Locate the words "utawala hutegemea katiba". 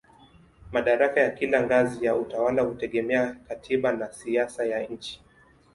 2.15-3.91